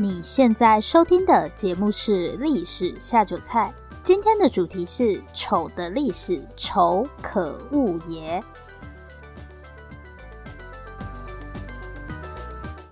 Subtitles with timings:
[0.00, 3.74] 你现在收听的节目是《历史下酒菜》，
[4.04, 8.40] 今天的主题是“丑的历史，丑可恶也”。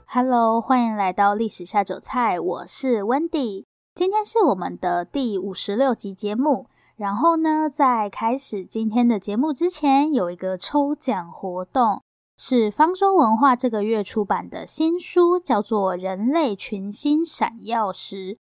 [0.06, 6.66] Hello，欢迎来到《历史下酒菜》，我是 Wendy，今天是我们的第五十六集节目。
[6.96, 12.02] 然后呢，在开始今天的节目之前，有一个抽奖活动。
[12.38, 18.34] 是方舟文化这个月出版的新书，叫做《人类群星闪耀时》。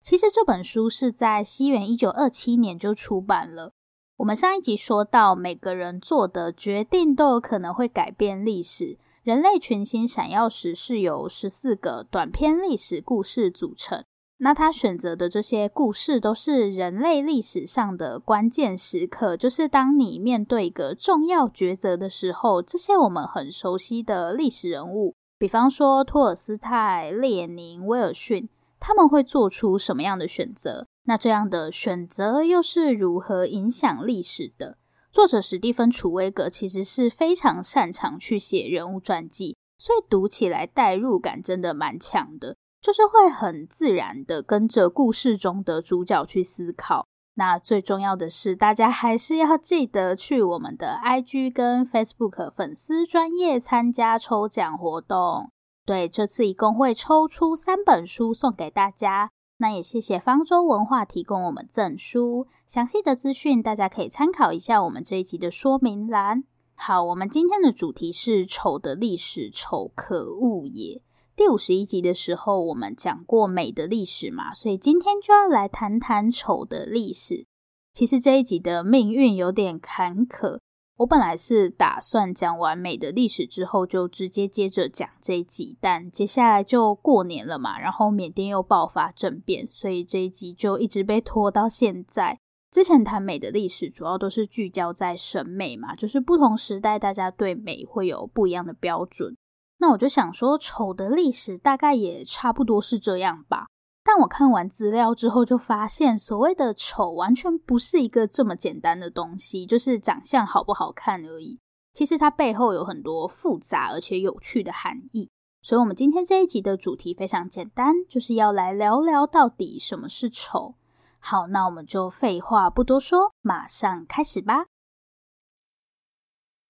[0.00, 3.74] 其实这本书是在西元一九二七年就出版了。
[4.16, 8.84] 我们上一集说到，每个人做的决定都有可能会改变历史。
[9.22, 14.04] 《人类群星闪耀时》是由十四个短篇历史故事组成。
[14.44, 28.48] 那他选择的这些故事都是人类历史上的关键时刻，就是当你面对一个重要抉择的时候，这些我们很熟悉的历史人物，比方说托尔斯泰、列宁、威尔逊，
[28.80, 30.88] 他们会做出什么样的选择？
[31.04, 34.76] 那这样的选择又是如何影响历史的？
[35.12, 42.56] 作者史蒂芬·楚威格其实是非常擅长去写人物传记，所以读起来代入感真的蛮强的。
[42.82, 47.06] 就是会很自然的跟着故事中的主角去思考。
[47.34, 55.50] 那最重要的是，大家还是要记得去我们的 IG 跟 Facebook 粉丝专业参加抽奖活动。
[55.86, 59.30] 对，这次一共会抽出三本书送给大家。
[59.58, 66.44] 那也谢谢方舟文化提供我们赠书，详细的资讯大家可以参考一下我们这一集的说明栏。
[66.74, 71.00] 好，我们今天的主题是丑的历史，丑可恶也。
[71.42, 77.46] 第五十一集的时候，我们讲过美的历史嘛，所以今天就要来谈谈丑的历史。
[77.92, 80.60] 其实这一集的命运有点坎坷。
[80.98, 92.38] 我本来是打算讲完美的历史之后，就直接接着讲这一集，但接下来就过年了嘛，然后缅甸又爆发政变，所以这一集就一直被拖到现在。
[92.70, 99.36] 之前谈美的历史，主要都是聚焦在审美嘛，就是不同时代大家对美会有不一样的标准。
[99.82, 103.66] 那我就想说，丑的历史大概也差不多是这样吧。
[104.04, 111.58] 但我看完资料之后，就发现所谓的丑完全不是一个这么简单的东西，就是长相好不好看而已。
[111.92, 115.28] 其实它背后有很多复杂而且有趣的含义。
[115.62, 120.76] 所以，我们今天这一集的主题非常简单，就是要来聊聊到底什么是丑。
[121.18, 124.66] 好，那我们就废话不多说，马上开始吧。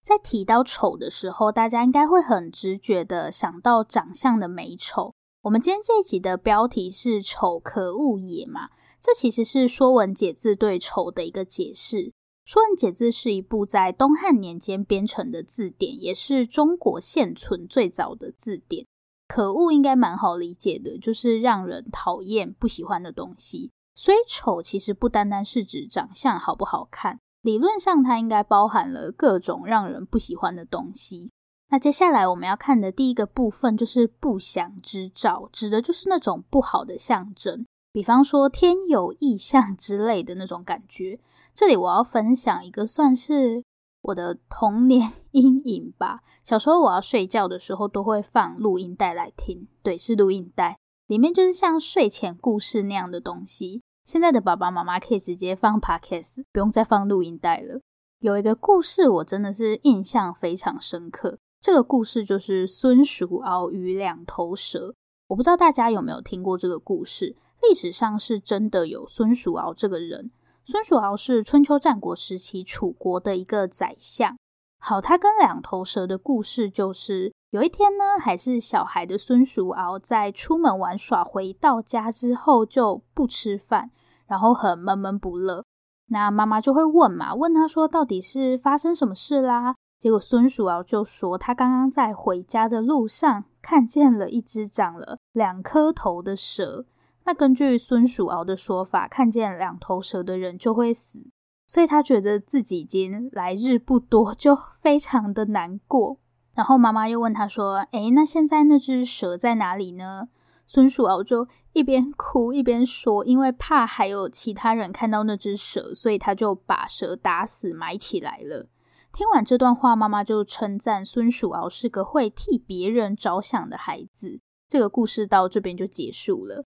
[0.02, 5.14] 在提到丑的时候，大家应该会很直觉的想到长相的美丑。
[5.42, 8.70] 我们今天这一集的标题是“丑可恶也”嘛，
[9.00, 11.96] 这其实是《说文解字》对“丑”的一个解释。
[12.44, 18.84] 《说文解字》是一部在东汉年间编成的字典，也是中国现存最早的字典。
[19.28, 23.70] 可恶应该蛮好理解的，就是让人讨厌、不喜欢的东西。
[23.94, 27.20] 所以丑其实不单单是指长相好不好看。
[27.42, 31.30] 理论上，它应该包含了各种让人不喜欢的东西。
[31.70, 41.18] 那接下来我们要看的第一个部分就是不祥之兆，指的就是那种不好的象征，比方说天有异象之类的那种感觉。
[41.54, 43.64] 这里我要分享一个算是
[44.02, 46.20] 我的童年 阴影吧。
[46.44, 53.82] 小时候我要睡觉的时候都会放录音带来听，对，是录音带，里面就是像睡前故事那样的东西。
[54.04, 57.80] 现在的爸爸妈妈可以直接放 Podcast，不用再放录音带了。
[58.18, 64.94] 有一个故事我真的是印象非常深刻，这个故事就是孙叔敖与两头蛇。
[65.28, 70.30] 我不知道大家有没有听过这个故事，历史上是真的有孙叔敖这个人。
[70.64, 74.36] 孙叔敖是春秋战国时期楚国的一个宰相。
[74.78, 83.90] 好，他跟两头蛇的故事就是，有一天呢，还是小孩的孙叔敖在出门玩耍，回到家之后就不吃饭，
[84.26, 85.62] 然后很闷闷不乐。
[86.06, 89.74] 那妈妈就会问嘛，问他说到底是发生什么事啦？
[90.00, 96.86] 结果孙叔敖就说，他刚刚在回家的路上看见了一只长了两颗头的蛇。
[97.24, 101.26] 那根据孙叔敖的说法，看见两头蛇的人就会死。
[101.66, 106.16] 所以他觉得自己已经来日不多，就非常的难过。
[106.54, 110.28] 然后妈妈又问他说：“诶，那现在那只蛇在哪里呢？”
[110.66, 118.68] 孙叔敖就一边哭一边说：“因为怕还有其他人看到那只蛇，所以他就把蛇打死埋起来了。”
[119.12, 124.40] 听完这段话，妈妈就称赞孙叔敖是个会替别人着想的孩子。
[124.66, 126.64] 这个故事到这边就结束了。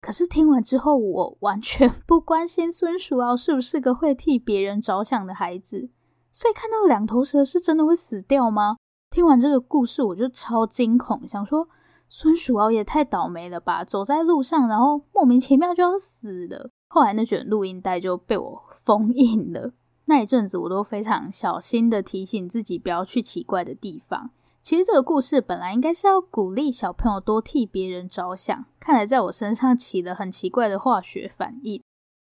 [0.00, 5.90] 可是听完之后，我完全不关心孙叔敖是不是个会替别人着想的孩子，
[6.32, 8.78] 所以看到两头蛇是真的会死掉吗？
[9.14, 11.68] 听完这个故事，我就超惊恐，想说
[12.08, 13.84] 孙鼠敖也太倒霉了吧！
[13.84, 16.68] 走在路上，然后莫名其妙就要死了。
[16.88, 19.70] 后来那卷录音带就被我封印了。
[20.06, 24.30] 那一阵子，我都非常小心的提醒自己不要去奇怪的地方。
[24.60, 31.80] 其实这个故事本来应该是要鼓励小朋友多替别人着想，看来在我身上起了很奇怪的化学反应。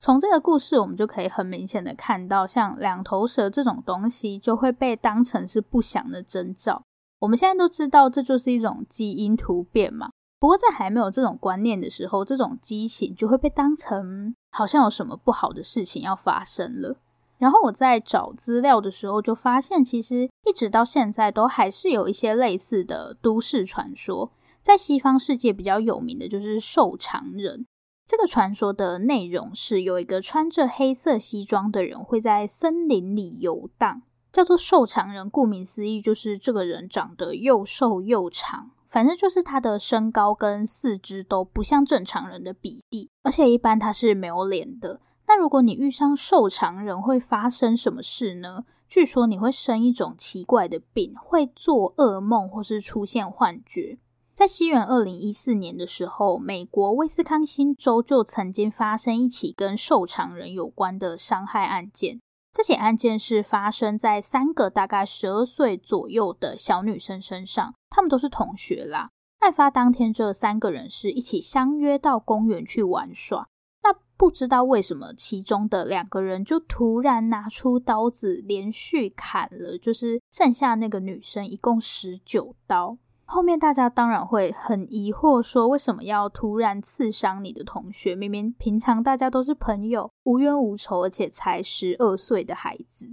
[0.03, 6.83] 从这个故事，我们就可以很明显的看到，像两头蛇这种东西就会被当成是不祥的征兆。
[7.21, 10.11] 我们现在都知道，这就是一种基因突变嘛。
[10.41, 16.97] 不过在还没有这种观念的时候，这种畸形就会被当成好像有什么不好的事情要发生了。
[17.39, 24.33] 然后我在找资料的时候，就发现其实一直到现在都还是有一些类似的都市传说。
[24.61, 27.67] 在西方世界比较有名的就是瘦长人。
[28.07, 34.03] 这个传说的内容是有一个穿着黑色西装的人会在森林里游荡。
[34.33, 45.03] 叫做瘦长人，顾名思义就是这个人长得又瘦又长，反正就是他的身高跟四肢都不像正常人的比例，而且一般他是没有脸的。
[45.29, 48.65] 那如果你遇上瘦长人，会发生什么事呢？
[48.89, 53.99] 据说你会生一种奇怪的病，会做噩梦或是出现幻觉。
[54.35, 62.19] 在西元二零一四年的时候，美国威斯康星州就曾经发生一起跟瘦长人有关的伤害案件。
[62.51, 69.11] 这起案件是发生在三个大概十二岁左右的小女生身上，她们都是同学啦。
[69.41, 73.47] 案发当天，这三个人是一起相约到公园去玩耍。
[73.83, 82.97] 那不知道为什么，其中的两个人就突然拿出刀子，连续砍了，就是剩下那个女生一共十九刀。
[83.33, 88.15] 后面大家当然会很疑惑，说为什么要突然刺伤你的同学？
[88.15, 93.09] 明明平常大家都是朋友，无冤无仇，而且才十二岁的孩子。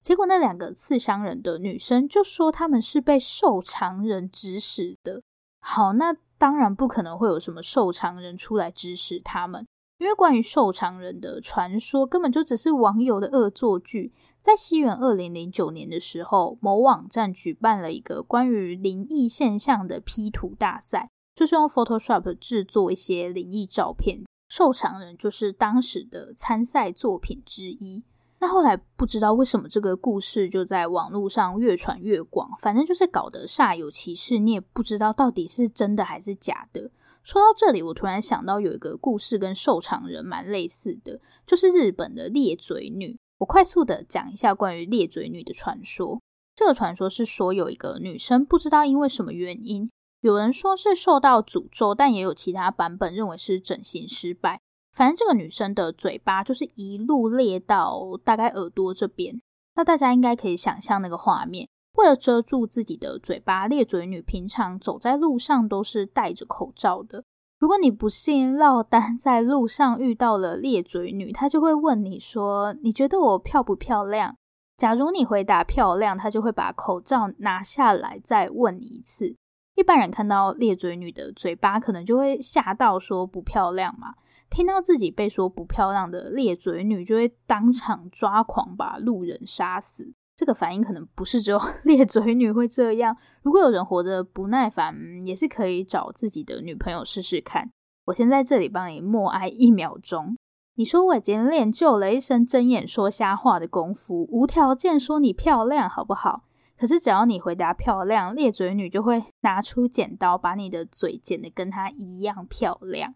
[0.00, 5.20] 结果那两个刺伤人的女生就说他们是被瘦长人指使的。
[5.58, 9.66] 好，那当然不可能会有什么瘦长人出来指使他们，
[9.98, 14.14] 因为关于瘦长人的传说根本就只是网友的恶作剧。
[14.44, 24.22] 在西元二零零九年的时候，某网站举办了一个关于灵异现象的 P 图大赛，就是用 Photoshop 制作一些灵异照片。
[24.50, 28.04] 瘦长人就是当时的参赛作品之一。
[28.40, 36.90] 那后来不知道为什么这个故事就在网络上越传越广，反正就是搞得煞有其事，你也不知道到底是真的还是假的。
[37.22, 43.18] 说到这里，我突然想到有一个故事跟瘦长人蛮类似的，就是日本的裂嘴女。
[43.44, 46.22] 我快速的讲一下关于裂嘴女的传说。
[46.54, 49.90] 这个传说是说，有一个女生不知道因为什么原因，
[50.22, 54.60] 有人说是受到诅咒，但也有其他版本认为是整形失败。
[54.92, 59.42] 反正这个女生的嘴巴就是一路裂到大概耳朵这边。
[59.74, 61.68] 那大家应该可以想象那个画面。
[61.98, 67.24] 为了遮住自己的嘴巴，裂嘴女平常走在路上都是戴着口罩的。
[67.64, 74.36] 如果你不幸落单在路上遇到了裂嘴女，她就会问你说：“你觉得我漂不漂亮？”
[74.76, 79.34] 假如你回答漂亮，她就会把口罩拿下来再问你一次。
[79.76, 84.12] 一般人看到裂嘴女的嘴巴，可能就会吓到说不漂亮嘛。
[84.50, 90.12] 听到自己被说不漂亮的裂嘴女，就会当场抓狂把路人杀死。
[90.36, 93.16] 这个反应可能不是只有 裂嘴女会这样。
[93.42, 94.94] 如果有人活得不耐烦，
[95.24, 97.70] 也是可以找自己的女朋友试试看。
[98.06, 100.36] 我先在这里帮你默哀一秒钟。
[100.76, 106.42] 你说我已经练就了一身睁眼说瞎话的功夫，无条件说你漂亮，好不好？
[106.76, 113.14] 可是只要你回答漂亮，裂嘴女就会拿出剪刀把你的嘴剪得跟她一样漂亮。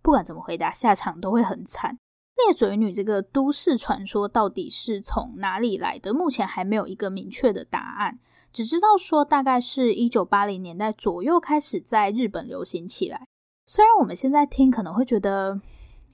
[0.00, 1.98] 不管怎么回答，下场都会很惨。
[2.46, 6.12] 裂嘴女这个都市传说到底是从哪里来的？
[6.12, 8.18] 目前还没有一个明确的答案，
[8.52, 13.26] 只知道说大概是一九八零年代左右开始在日本流行起来。
[13.66, 15.60] 虽然我们现在听可能会觉得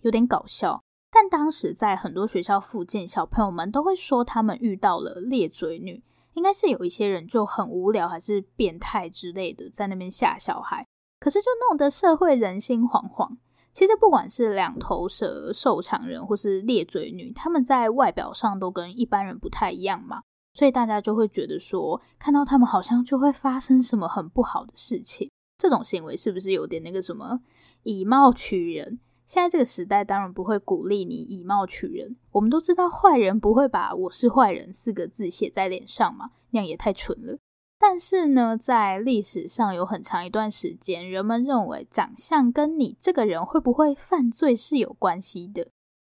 [0.02, 6.02] 有点搞笑，但当时在很多学校附近，小朋友们都会说他们遇到了裂嘴女，
[6.35, 10.87] 应该是有一些人就很无聊还是变态之类的在那边吓小孩，
[11.18, 13.37] 可是就弄得社会人心惶惶。
[13.76, 20.23] 其实不管是两头蛇、瘦长人，或是裂嘴女，他们在外表上都跟一般人不太一样嘛，
[20.54, 25.30] 所以大家就会觉得说，看到他们好像就会发生什么很不好的事情。
[25.59, 27.38] 这种行为是不是有点那个什么
[27.83, 28.99] 以貌取人？
[29.26, 32.16] 现在这个时代当然不会鼓励你以貌取人。
[32.33, 37.37] 我们都知道坏人不会把我是坏人四个字写在脸上嘛，那样也太蠢了。
[37.78, 45.68] 但是呢，在历史上有很长一段时间，人们认为长相跟你这个人会不会犯罪是有关系的。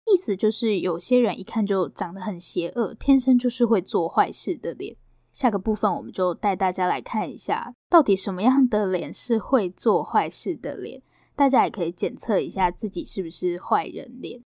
[0.06, 4.94] 意思就是，有些人一看就长得很邪恶，天生就是会做坏事的脸。
[5.32, 11.02] 下个部分我们就带大家来看一下，到底什么样的脸是会做坏事的脸，
[11.34, 14.42] 大家也可以检测一下自己是不是坏人脸。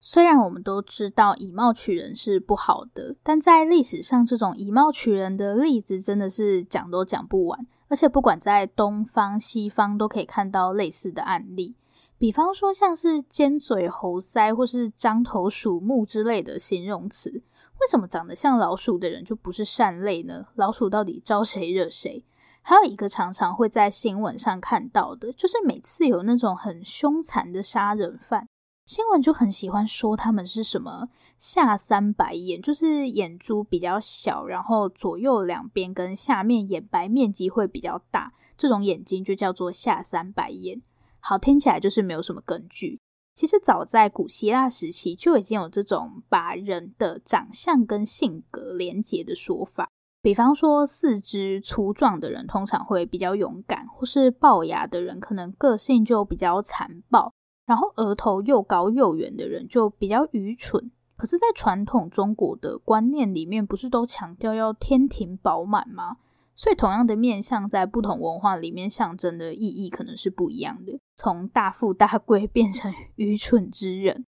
[0.00, 11.76] 虽然我们都知道以貌取人是不好的，但在历史上，这种以貌取人的例子真的是讲都讲不完，而且不管在东方西方都可以看到类似的案例。
[12.16, 17.30] 比方说，像是尖嘴猴腮或是獐头鼠目之类的形容词。
[17.30, 20.46] 为什么长得像老鼠的人就不是善类呢？
[20.54, 22.22] 老鼠到底招谁惹谁？
[22.60, 28.46] 还有一个常常会在新闻上看到的，就是每次有那种很凶残的杀人犯，
[28.90, 40.82] 新闻就很喜欢说他们是什么下三白眼，就是眼珠比较小，然后左右两边跟下面眼白面积会比较大，这种眼睛就叫做下三白眼。
[41.20, 42.98] 好，听起来就是没有什么根据。
[43.36, 49.88] 其实早在古希腊时期就已经有这种把人的长相跟性格连结的说法，
[50.20, 57.32] 比方说四肢粗壮的人通常会比较勇敢，或是龅牙的人可能个性就比较残暴，
[57.70, 60.90] 然后额头又高又圆的人就比较愚蠢。
[61.16, 66.16] 可是，在传统中国的观念里面，不是都强调要天庭饱满吗？
[66.56, 70.98] 所以，同样的面相在不同文化里面象征的意义可能是不一样的。
[71.14, 74.26] 从大富大贵 变成愚蠢之人，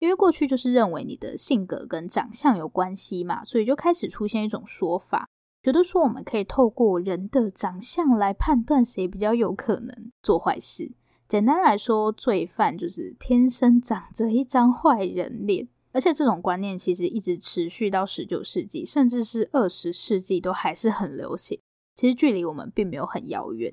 [0.00, 5.28] 因为过去就是认为你的性格跟长相有关系嘛，所以就开始出现一种说法，
[5.62, 10.90] 觉得说我们可以透过人的长相来判断谁比较有可能做坏事。
[11.30, 21.60] 简单来说，罪犯就是天生长着一张坏人脸，而且这种观念其实一直持续到十九世纪，甚至是二十世纪都还是很流行。
[21.94, 23.72] 其实距离我们并没有很遥远。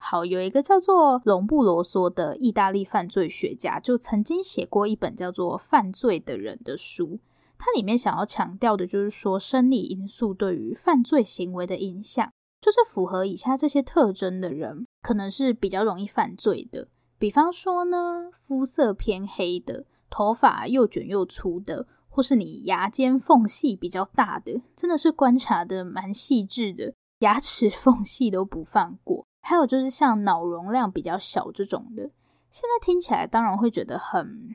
[0.00, 7.20] 好，有一个叫做隆布罗梭的意大利犯罪学家，就曾经写过一本叫做《犯罪的人》的书。
[7.56, 12.28] 它里面想要强调的就是说，生理因素对于犯罪行为的影响，
[12.60, 16.88] 就是符合以下这些特征的人，可能是比较容易犯罪的。
[17.26, 26.94] 比方说呢，肤色偏黑的，头发又卷又粗的，或是你牙间缝隙比较大的，真的是观察的蛮细致的。
[27.18, 32.12] 牙齿 缝隙都不放过，还有就是像脑容量比较小这种的，
[32.48, 34.54] 现在听起来当然会觉得很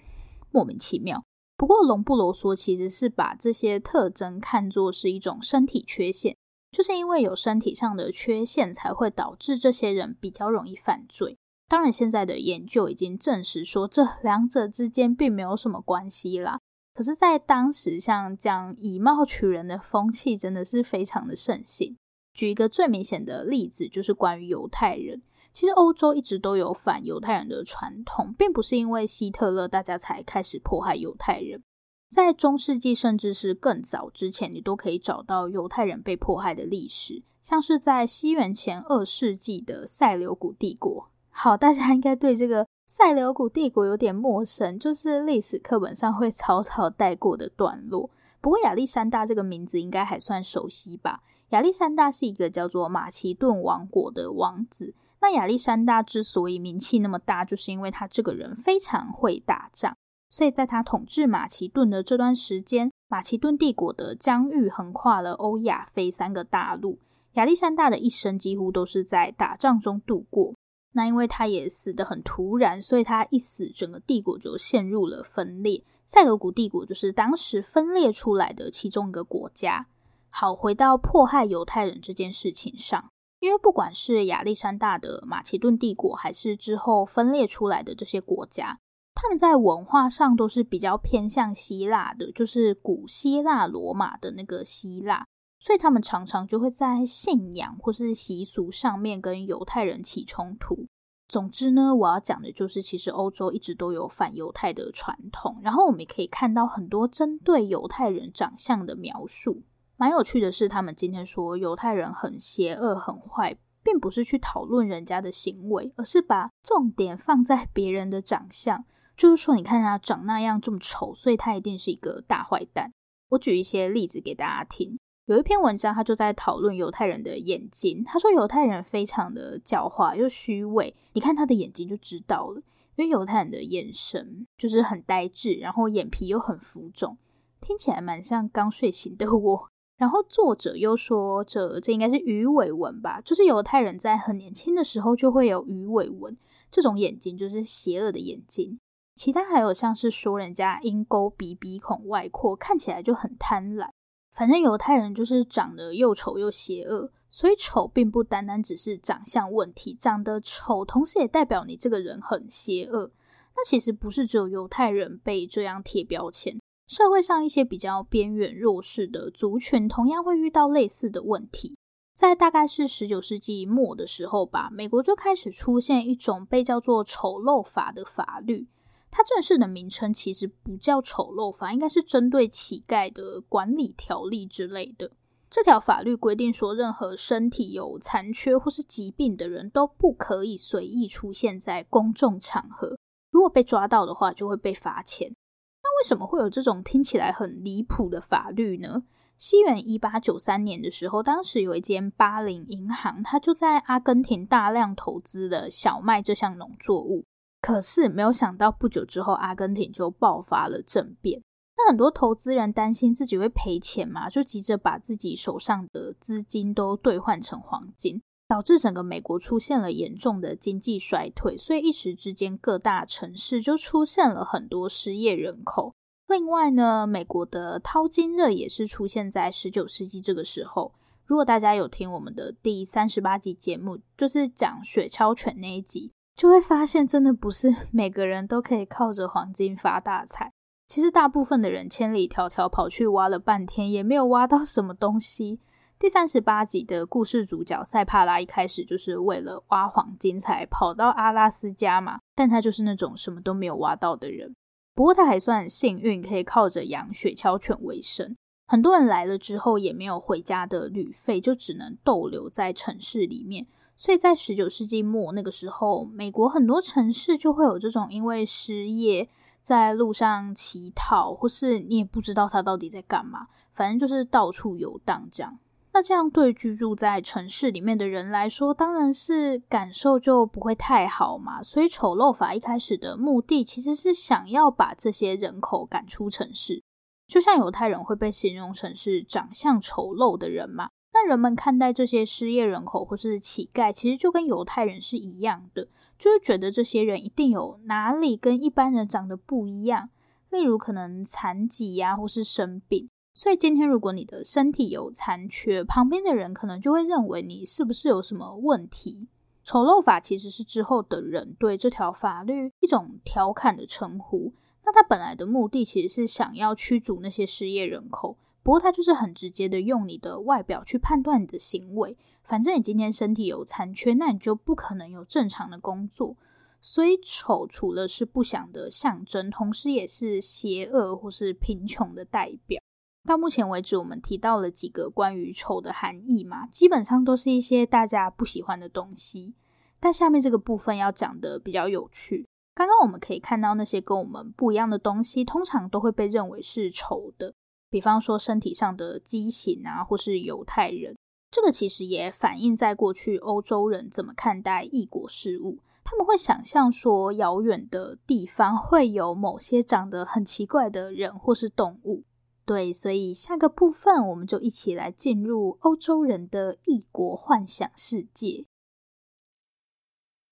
[0.50, 1.22] 莫名其妙。
[1.58, 6.38] 不过隆布罗梭其实是把这些特征看作是一种身体缺陷，
[6.72, 11.38] 就是因为有身体上的缺陷，才会导致这些人比较容易犯罪。
[11.72, 16.60] 当然，现在的研究已经证实说这 两者之间并没有什么关系啦。
[16.94, 21.96] 可是，在当时，像这样以貌取人的风气真的是非常的盛行。
[22.34, 25.22] 举一个最明显的例子，就是关于犹太人。
[25.54, 31.64] 其实欧洲一直都有反犹太人的传统，并不是因为希特勒大家才开始迫害犹太人。
[32.10, 41.11] 在中世纪，甚至是更早之前，你都可以找到犹太人被迫害的历史，像是在西元前二世纪的塞琉古帝国。
[41.32, 48.10] 好，大家应该对这个塞琉古帝国有点陌生，就是历史课本上会草草带过的段落。
[48.42, 51.22] 不过亚历山大这个名字应该还算熟悉吧？
[51.50, 54.94] 亚历山大是一个叫做马其顿王国的王子。
[55.22, 59.96] 那亚历山大之所以名气那么大，就是因为他这个人非常会打仗。
[60.30, 67.00] 所以在他统治马其顿的这段时间，马其顿帝国的疆域横跨了欧亚非三个大陆。
[67.34, 70.54] 亚历山大的一生几乎都是在打仗中度过。
[70.94, 75.84] 那因为他也死得很突然，所以他一死，整个帝国就陷入了分裂。
[76.06, 79.88] 塞琉古帝国就是当时分裂出来的其中一个国家。
[80.30, 88.80] 好，回到迫害犹太人这件事情上，因为不管是亚历山大的马其顿帝国，还是之后分裂出来的这些国家，
[89.14, 95.26] 他们在文化上都是比较偏向希腊的，就是古希腊罗马的那个希腊，
[95.62, 100.88] 所以他们常常就会在信仰或是习俗上面跟犹太人起冲突。
[101.28, 109.62] 总之呢，我要讲的就是，其实欧洲一直都有反犹太的传统，然后我们也可以看到很多针对犹太人长相的描述。
[109.96, 118.84] 蛮有趣的是，他们今天说犹太人很邪恶、很坏，并不是去讨论人家的行为，而是把重点放在别人的长相。
[119.16, 122.92] 就是说，你看他长那样这么丑，所以他一定是一个大坏蛋。
[123.30, 124.98] 我举一些例子给大家听。
[125.28, 128.04] 有一篇文章，他就在讨论犹太人的眼睛。
[128.04, 132.62] 他说犹太人非常的狡猾又虚伪，你看他的眼睛就知道了。
[132.96, 137.18] 因为犹太人的眼神就是很呆滞，然后眼皮又很浮肿，
[137.62, 139.68] 听起来蛮像刚睡醒的我。
[139.98, 143.22] 然后作者又说，这这应该是鱼尾纹吧？
[143.22, 146.36] 就是犹太人在很年轻的时候就会有鱼尾纹，
[146.70, 148.80] 这种眼睛就是邪恶的眼睛。
[149.16, 153.90] 其他还有像是说人家鹰钩鼻、鼻孔外扩，看起来就很贪婪。
[154.32, 163.12] 反正犹太人就是长得又丑又邪恶，所以丑并不单单只是长相问题，长得丑同时也代表你这个人很邪恶。
[163.54, 166.58] 那其实不是只有犹太人被这样贴标签，
[166.88, 171.78] 社会上一些比较边缘弱势的族群同样会遇到类似的问题。
[172.14, 178.68] 在大概是十九世纪末的时候吧，美国就开始出现一种被叫做丑陋法的法律。
[179.12, 185.12] 它正式的名称其实不叫丑陋法，应该是针对乞丐的管理条例之类的。
[185.50, 192.98] 这条法律规定说，任何身体有残缺或是疾病的人都不可以随意出现在公众场合。
[193.32, 195.36] 如果被抓到的话，就会被罚钱。
[195.84, 199.04] 那为什么会有这种听起来很离谱的法律呢？
[199.38, 207.26] 西元一八九三年的时候，当时有一间巴林银行，它就在阿根廷大量投资了小麦这项农作物。
[207.62, 211.42] 可是没有想到，不久之后，阿根廷就爆发了政变。
[211.78, 221.58] 那很多投资人担心自己会赔钱嘛，就急着把自己手上的资金都兑换成黄金，导致整个美国出现了严重的经济衰退。
[221.58, 225.94] 所以一时之间，各大城市就出现了很多失业人口。
[226.28, 230.94] 另外呢，美国的淘金热也是出现在十九世纪这个时候。
[231.26, 236.12] 如果大家有听我们的第三十八集节目，就是讲雪橇犬那一集。
[236.36, 240.52] 就会发现，真的不是每个人都可以靠着黄金发大财。
[240.88, 245.60] 其实，大部分的人千里迢迢跑去挖了半天，也没有挖到什么东西。
[245.98, 254.54] 第三十八集的故事主角塞帕拉一开始就是为了挖黄金才跑到阿拉斯加嘛，但他就是那种什么都没有挖到的人。
[254.96, 258.36] 不过他还算幸运，可以靠着养雪橇犬为生。
[258.68, 263.68] 很多人来了之后也没有回家的旅费，就只能逗留在城市里面。
[264.02, 269.30] 所以在十九世纪末那个时候，美国很多城市就会有这种因为失业
[269.62, 275.60] 在路上乞讨，或是你也不知道他到底在干嘛，反正就是到处游荡这样。
[275.94, 281.62] 那这样对居住在城市里面的人来说，当然是感受就不会太好嘛。
[281.62, 286.82] 所以丑陋法一开始的目的其实是想要把这些人口赶出城市，
[287.28, 290.90] 就像犹太人会被形容成是长相丑陋的人嘛。
[291.14, 300.10] 那人们看待这些失业人口或是乞丐，其实就跟犹太人是一样的，就是觉得这些人一定有哪里跟一般人长得不一样，
[300.50, 303.10] 例如可能残疾呀，或是生病。
[303.34, 309.28] 所以今天如果你的身体有残缺，旁边的人可能就会认为你是不是有什么问题。
[309.64, 314.54] 丑陋法其实是之后的人对这条法律一种调侃的称呼。
[314.84, 318.38] 那它本来的目的其实是想要驱逐那些失业人口。
[318.64, 322.18] 不过，他就是很直接的用你的外表去判断你的行为。
[322.44, 326.38] 反正你今天身体有残缺，那你就不可能有正常的工作。
[326.80, 332.82] 所以，丑除了是不祥的象征，同时也是邪恶或是贫穷的代表。
[333.28, 339.54] 到目前为止，我们提到了几个关于丑的含义嘛，基本上都是一些大家不喜欢的东西。
[340.00, 342.48] 但下面这个部分要讲的比较有趣。
[342.74, 347.54] 刚刚我们可以看到，那些跟我们不一样的东西，通常都会被认为是丑的。
[347.92, 351.16] 比方说身体上的畸形啊，或是犹太人，
[351.52, 355.80] 这个其实也反映在过去欧洲人怎么看待异国事物。
[356.04, 362.24] 他们会想象说，遥远的地方会有某些长得很奇怪的人或是动物。
[362.66, 368.66] 对，所以下个部分我们就一起来进入欧洲人的异国幻想世界。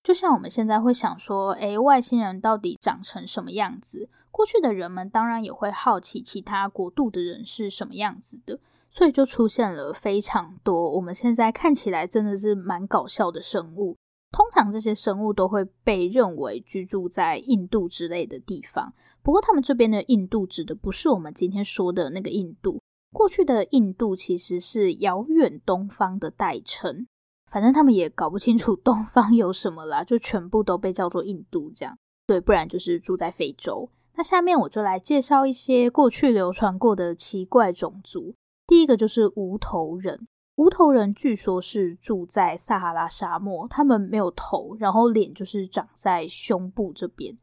[0.02, 4.08] 就像我们现在会想说，诶，外星人到底长成什么样子？
[4.30, 13.96] 过去的人们当然也会好奇其他国度的人是什么样子的，所以就出现了非常多我们现在看起来真的是蛮搞笑的生物。
[14.32, 22.80] 通常这些生物都会被认为居住在印度之类的地方，不过他们这边的印度指的不是我们今天说的那个印度。
[23.12, 27.08] 过去的印度其实是遥远东方的代称，
[27.50, 31.98] 反正他们也搞不清楚东方有什么啦，就全部都被叫做印度这样。
[32.24, 33.90] 对，不然就是住在非洲。
[34.16, 38.34] 那下面我就来介绍一些过去流传过的奇怪种族。
[38.66, 40.26] 第一个就是无头人。
[40.56, 47.38] 无头人据说是住在撒哈拉沙漠，他们没有头，然后脸就是长在胸部这边。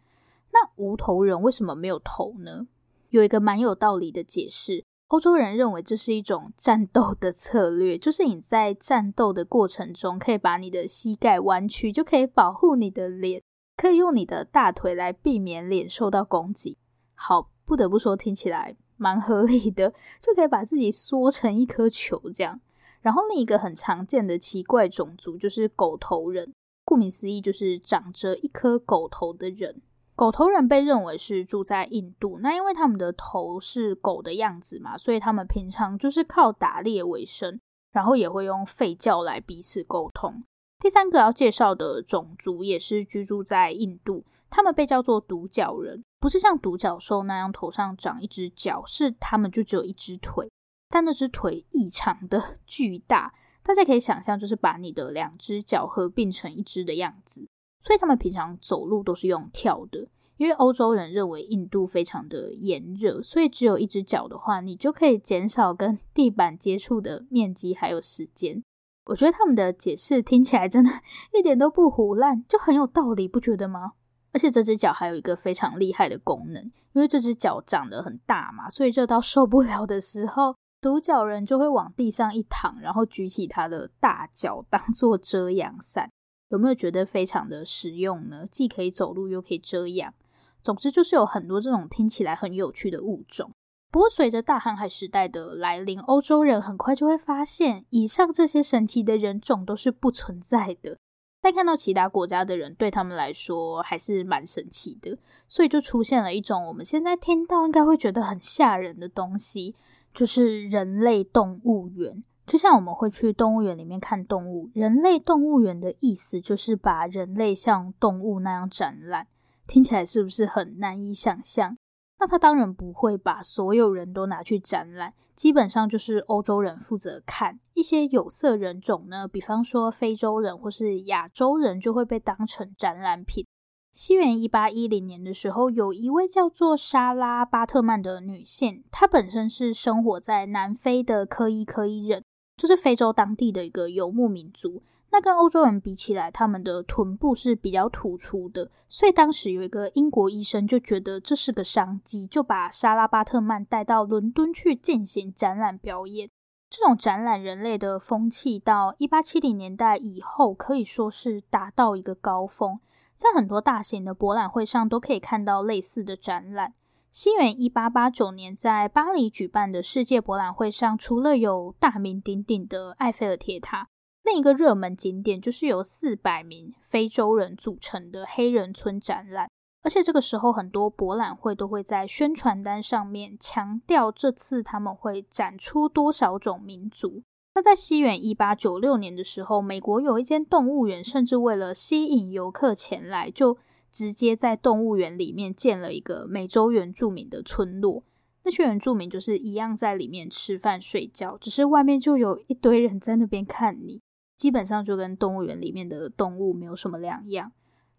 [0.52, 2.68] 那无头人为什么没有头呢？
[3.10, 4.86] 有一个蛮有道理的解释。
[5.08, 13.42] 欧洲人认为这是一种战斗的策略，就是你在战斗的过程中，可以把你的膝盖弯曲，就可以保护你的脸。
[13.78, 16.78] 可以用你的大腿来避免脸受到攻击。
[17.14, 22.60] 好，不得不说听起来蛮合理的，就可以把自己缩成一颗球这样。
[23.02, 26.52] 然后另一个很常见的奇怪种族就是狗头人，
[26.84, 29.82] 顾名思义就是长着一颗狗头的人。
[30.16, 37.60] 狗头人被认为是住在印度，那因为他们的头是狗的样子嘛，所以他们平常就是靠打猎为生，
[37.92, 40.44] 然后也会用吠叫来彼此沟通。
[40.80, 50.50] 第三个要介绍的种族也是居住在印度，他们被叫做独角人，不是像独角兽那样头上长一只角，是他们就只有一只腿，
[50.90, 57.48] 但那只腿异常的 巨大，大家可以想象，就是把你的两只脚合并成一只的样子，
[57.82, 68.64] 所以他们平常走路都是用跳的，因为欧洲人认为印度非常的炎热，所以只有一只脚的话，你就可以减少跟地板接触的面积还有时间。
[69.08, 70.92] 我觉得他们的解释听起来真的
[71.34, 73.94] 一点都不胡烂，就很有道理，不觉得吗？
[74.34, 86.10] 而且这只脚还有一个非常厉害的功能，因为这只脚长得很大嘛，所以热到受不了的时候，独角人就会往地上一躺，然后举起他的大脚当做遮阳伞。
[86.50, 88.46] 有没有觉得非常的实用呢？
[88.50, 90.14] 既可以走路，又可以遮阳。
[90.62, 93.52] 总之就是有很多这种听起来很有趣的物种。
[93.90, 100.98] 不过，随着大航海时代的来临，欧洲人很快就会发现，以上这些神奇的人种都是不存在的。
[101.42, 109.76] 但看到其他国家的人，对他们来说还是蛮神奇的，所以就出现了一种我们现在听到应该会觉得很吓人的东西，
[110.14, 112.24] 就是人类动物园。
[112.46, 119.28] 就像我们会去动物园里面看动物，人类动物园的意思就是把人类像动物那样展览。
[119.66, 121.78] 听起来是不是很难以想象？
[122.20, 133.46] 那他当然不会把所有人都拿去展览，基本上就是欧洲人负责看一些有色人种呢，比方说非洲人或是亚洲人就会被当成展览品。
[133.94, 142.24] 西元一八一零年的时候，有一位叫做莎拉巴特曼的女性，她本身是生活在南非的科伊科伊人，
[142.56, 144.84] 就是非洲当地的一个游牧民族。
[145.10, 156.30] 那跟欧洲人比起来，他们的臀部是比较突出的，所以当时有一个英国医生就觉得这是个商机，就把莎拉巴特曼带到伦敦去进行展览表演。
[156.70, 162.82] 这种展览人类的风气到一八七零年代以后，可以说是达到一个高峰，
[163.16, 166.74] 在很多大型的博览会上都可以看到类似的展览。
[167.10, 173.88] 西元一八八九年在巴黎举办的世界博览会上，除了有大名鼎鼎的埃菲尔铁塔。
[174.28, 179.50] 另一个热门景点就是由四百名非洲人组成的黑人村展览，
[179.84, 187.24] 而且这个时候很多博览会都会在宣传单上面强调这次他们会展出多少种民族。
[187.56, 193.58] 那在西元一八九六年的时候，美国有一间动物园，甚至为了吸引游客前来，就
[193.90, 198.04] 直接在动物园里面建了一个美洲原住民的村落。
[198.44, 204.02] 那些原住民就是一样在里面吃饭睡觉，只是外面就有一堆人在那边看你。
[204.38, 207.52] 基本上就跟动物园里面的动物没有什么两样。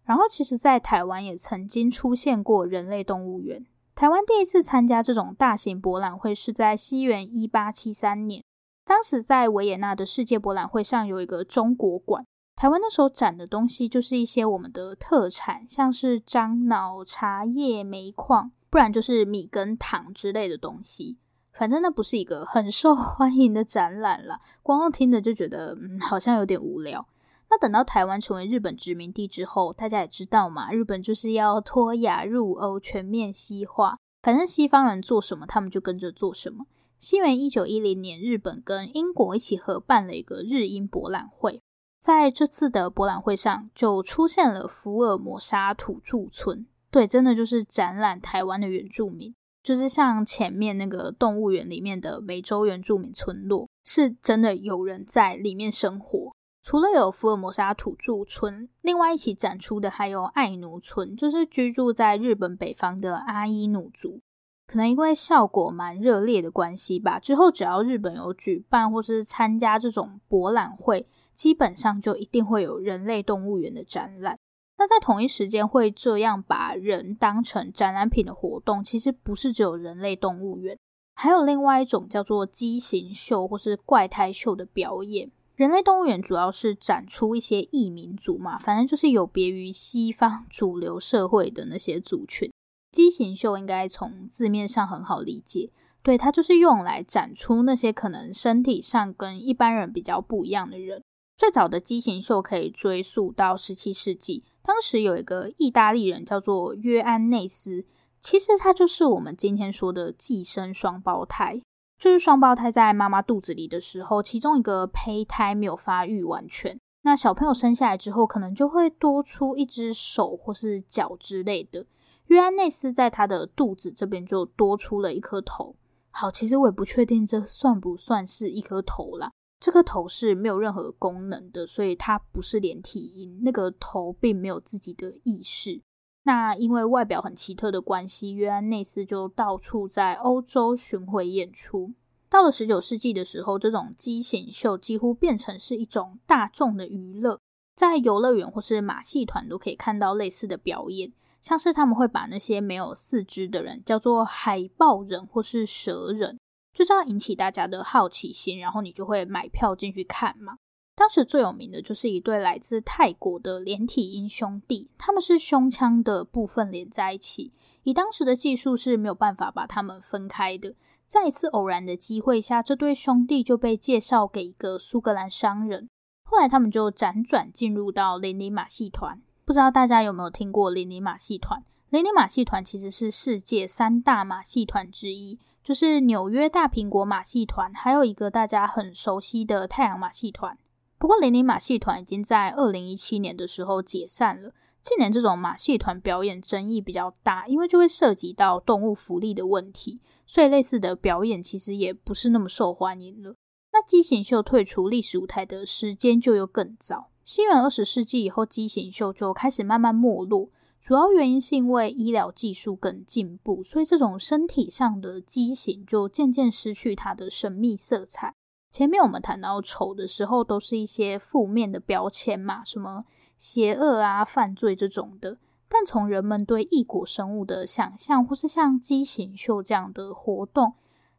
[0.05, 3.63] 然后，其实，在台湾也曾经出现过人类动物园。
[3.93, 8.43] 台湾第一次参加这种大型博览会是在西元一八七三年，
[8.85, 12.25] 当时在维也纳的世界博览会上有一个中国馆。
[12.55, 21.17] 台湾那时候展的东西就是一些我们的特产，像是樟脑、茶叶、煤矿，不然就是米跟糖之类的东西。
[21.53, 27.07] 反正那不是一个很受 欢迎的展览啦，光光听着就觉得嗯，好像有点无聊。
[27.49, 33.97] 那等到台湾成为日本殖民地之后，大家也知道嘛，日本就是要脱亚入欧，全面西化。
[34.21, 36.67] 反正西方人做什么，他们就跟着做什么。
[36.99, 41.61] 西元一九一零年，日本跟英国一起合办了一个日英博览会，
[41.99, 46.67] 在这次的博览会上，就出现了福尔摩沙土著村。
[46.91, 49.33] 对，真的就是展览台湾的原住民。
[49.61, 56.33] 就是像前面那个动物园里面的美洲原住民村落，是真的有人在里面生活。
[56.61, 64.21] 除了有福尔摩沙土著村，另外一起展出的还有爱奴村，就是居住在日本北方的阿伊努族。
[64.67, 74.38] 可能因为效果蛮热烈的关系吧，之后只要日本有举办或是参加这种博览会，基本上就一定会有人类动物园的展览。
[74.79, 80.79] 那在同一时间会这样把人当成展览品的活动，其实不是只有人类动物园，
[81.15, 85.29] 还有另外一种叫做畸形秀或是怪胎秀的表演。
[85.57, 92.49] 人类动物园主要是展出一些异民族嘛，反正就是有别于西方主流社会的那些族群。
[92.93, 95.69] 畸形秀应该从字面上很好理解，
[96.01, 101.03] 对，它就是用来展出那些可能身体上跟一般人比较不一样的人。
[101.35, 104.45] 最早的畸形秀可以追溯到十七世纪。
[104.69, 107.85] 当时有一个意大利人叫做约安内斯，
[108.19, 111.59] 其实他就是我们今天说的寄生双胞胎，
[111.97, 121.87] 就是双胞胎在妈妈肚子里的时候，其中一个胚胎没有发育完全，那小朋友生下来之后，可能就会多出一只手或是脚之类的。
[122.27, 125.75] 约安内斯在他的肚子这边就多出了一颗头。
[126.11, 129.31] 好，其实我也不确定这算不算是一颗头啦。
[129.59, 133.41] 这颗头是没有任何功能的，所以它不是连体婴。
[133.43, 135.81] 那个头并没有自己的意识。
[136.23, 141.93] 那因为外表很奇特的关系，约安内斯就到处在欧洲巡回演出。
[142.29, 147.39] 到了十九世纪的时候，这种畸形秀几乎变成是一种大众的娱乐，
[147.75, 156.37] 在游乐园或是马戏团都可以看到类似的表演，像是他们会把那些没有四肢的人叫做海豹人或是蛇人，
[156.79, 160.59] 就是要引起大家的好奇心，然后你就会买票进去看嘛。
[160.95, 167.51] 当时最有名的就是一对来自泰国的连体婴兄弟，他们是胸腔的部分连在一起，
[167.83, 170.73] 以当时的技术是没有办法把他们分开的。
[171.05, 175.89] 在一次偶然的机会下，这对兄弟就被介绍给一个苏格兰商人。
[176.23, 179.21] 后来他们就辗转进入到琳琳马戏团。
[179.43, 181.61] 不知道大家有没有听过琳琳马戏团？
[181.89, 190.57] 琳琳马戏团其实是世界三大马戏团之一，就是纽约大苹果马戏团，还有一个大家很熟悉的太阳马戏团。
[190.97, 194.53] 不过琳琳马戏团已经在二零一七年的时候解散了。
[194.81, 200.01] 近年这种马戏团表演争议比较大，因为就会涉及到动物福利的问题。
[200.25, 203.35] 所以类似的表演其实也不是那么受欢迎了。
[203.73, 210.49] 那畸形秀退出历史舞台的时间就又更早，西元二十世纪以后，畸形秀就开始慢慢没落。
[210.81, 218.33] 主要原因是因为医疗技术更进步，所以这种身体上的畸形就渐渐失去它的神秘色彩。
[218.71, 223.03] 前面我们谈到丑的时候，都是一些负面的标签嘛，什么
[223.37, 225.37] 邪恶啊、犯罪这种的。
[225.67, 230.73] 但从人们对异国生物的想象，或是像畸形秀这样的活动，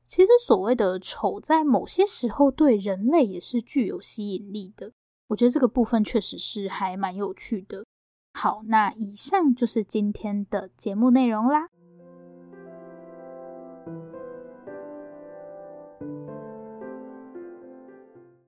[0.06, 4.92] 其实所谓的丑，在某些时候对人类也是具有吸引力的。
[5.28, 7.84] 我觉得这个部分确实是还蛮有趣的。
[8.32, 11.68] 好，那以上就是今天的节目内容啦。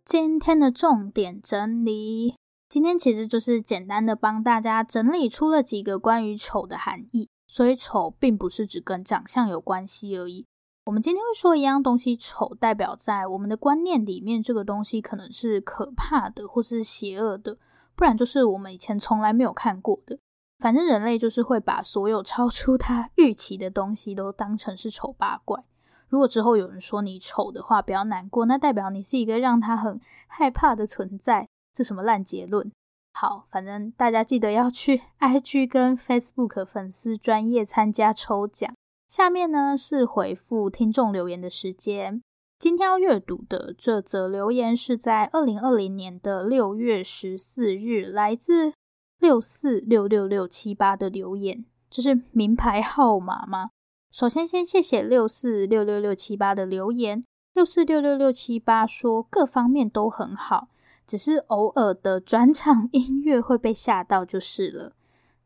[0.04, 2.36] 今天的重点整理。
[2.68, 10.46] 今天其实就是简单的帮大家整理出了几个关于丑的含义，所以丑并不是只跟长相有关系而已。
[10.86, 17.58] 我们今天会说一样东西丑，代表在我们的观念里面，这个东西可能是可怕的或是邪恶的，
[17.94, 20.18] 不然就是我们以前从来没有看过的。
[20.58, 25.64] 反正人类就是会把所有超出他预期的东西都当成是丑八怪。
[26.08, 31.48] 如果之后有人说你丑的话，不要难过，那代表你是一个让他很害怕的存在。
[31.72, 32.70] 这什么烂结论？
[33.14, 38.72] 好，反正大家记得要去 IG 跟 Facebook 粉丝专业参加抽奖。
[39.08, 42.22] 下面呢是回复听众留言的时间。
[42.62, 48.72] 今天要阅读的这则留言是在二零二零年的六月十四日，来自
[49.18, 51.64] 六四六六六七八的留言。
[51.90, 53.70] 这是名牌号码吗？
[54.12, 57.24] 首先先谢谢六四六六六七八的留言。
[57.52, 60.68] 六四六六六七八说各方面都很好。
[61.04, 64.92] 只是偶尔的转场音乐会被吓到就是了。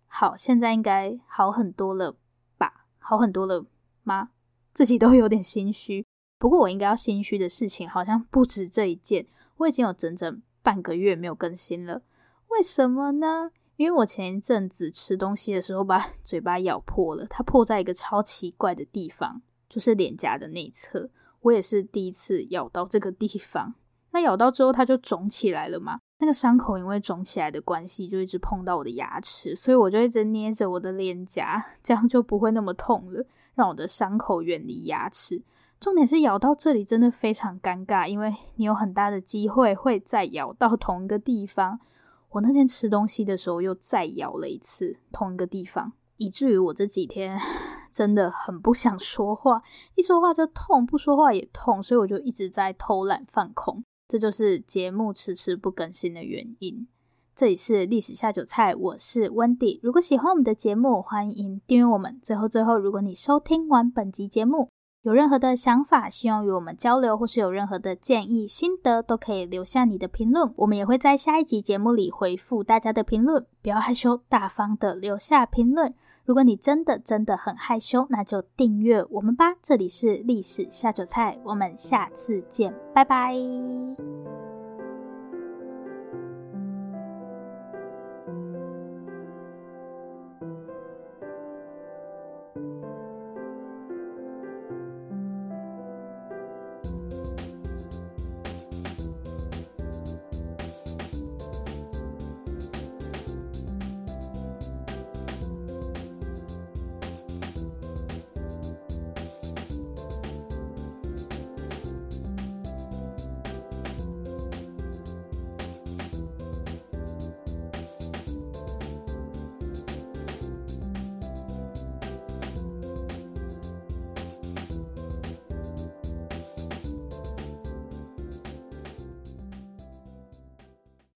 [0.07, 2.14] 好，现在应该好很多了
[2.59, 2.85] 吧？
[2.98, 3.64] 好很多了
[4.02, 4.29] 吗？
[4.74, 6.05] 自己都有点心虚。
[6.38, 9.27] 不过我应该要心虚的事情好像不止这一件。
[9.57, 12.03] 我已经有整整半个月没有更新了。
[12.49, 13.51] 为什么呢？
[13.77, 21.11] 因为我前一阵子吃东西的时候把 嘴巴咬破了，它破在一个超奇怪的地方，就是脸颊的内侧。
[21.40, 23.75] 我也是第一次咬到这个地方。
[24.12, 25.99] 那咬到之后，它就肿起来了嘛。
[26.18, 35.42] 那个伤口因为肿起来的关系，就一直碰到我的牙齿，所以我就一直捏着我的脸颊，这样就不会那么痛了，让我的伤口远离牙齿。
[35.78, 41.78] 重点是咬到这里真的非常尴尬，因为你有很大的机会会再咬到同一个地方。
[42.30, 47.38] 我那天吃东西的时候又再咬了一次同一个地方，以至于我这几天
[47.90, 49.62] 真的很不想说话，
[49.94, 53.82] 一说话就痛，不说话也痛，所以我就一直在偷懒放空。
[54.08, 56.86] 这就是节目迟迟不更新的原因。
[57.34, 59.78] 这里是历史下酒菜，我是温迪。
[59.82, 62.18] 如果喜欢我们的节目，欢迎订阅我们。
[62.22, 64.68] 最后最后，如果你收听完本集节目，
[65.07, 73.47] 有任何的想法，希望与我们交流，或是有任何的建议、心得，都可以留下你的评论，我们也会在下一集节目里回复大家的评论。
[73.62, 75.95] 不要害羞，大方的留下评论。
[76.25, 79.55] 如果你真的真的很害羞，那就订阅我们吧。
[79.62, 83.33] 这里是历史下酒菜，我们下次见，拜拜。